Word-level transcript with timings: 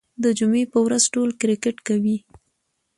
د 0.23 0.25
جمعې 0.37 0.63
په 0.73 0.79
ورځ 0.85 1.03
ټول 1.13 1.29
کرکټ 1.41 1.77
کوي. 1.87 2.17